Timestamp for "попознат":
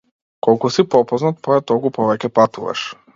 0.95-1.37